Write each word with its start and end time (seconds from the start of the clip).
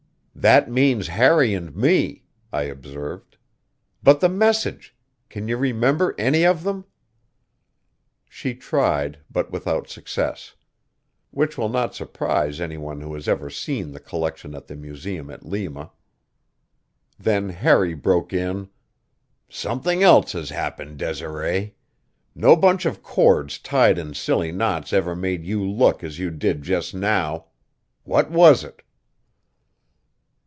"That 0.33 0.71
means 0.71 1.09
Harry 1.09 1.53
and 1.53 1.75
me," 1.75 2.23
I 2.51 2.63
observed. 2.63 3.37
"But 4.01 4.21
the 4.21 4.29
message! 4.29 4.95
Can 5.29 5.47
you 5.47 5.55
remember 5.55 6.15
any 6.17 6.45
of 6.47 6.63
them?" 6.63 6.85
She 8.27 8.55
tried, 8.55 9.19
but 9.29 9.51
without 9.51 9.87
success. 9.87 10.55
Which 11.29 11.59
will 11.59 11.69
not 11.69 11.93
surprise 11.93 12.59
any 12.59 12.77
one 12.77 13.01
who 13.01 13.13
has 13.13 13.27
ever 13.27 13.51
seen 13.51 13.91
the 13.91 13.99
collection 13.99 14.55
at 14.55 14.65
the 14.65 14.75
museum 14.75 15.29
at 15.29 15.45
Lima. 15.45 15.91
Then 17.19 17.49
Harry 17.49 17.93
broke 17.93 18.33
in: 18.33 18.69
"Something 19.47 20.01
else 20.01 20.31
has 20.31 20.49
happened, 20.49 20.97
Desiree. 20.97 21.75
No 22.33 22.55
bunch 22.55 22.87
of 22.87 23.03
cords 23.03 23.59
tied 23.59 23.99
in 23.99 24.15
silly 24.15 24.51
knots 24.51 24.91
ever 24.91 25.15
made 25.15 25.45
you 25.45 25.63
look 25.63 26.03
as 26.03 26.17
you 26.17 26.31
did 26.31 26.63
just 26.63 26.95
now. 26.95 27.45
What 28.05 28.31
was 28.31 28.63
it?" 28.63 28.81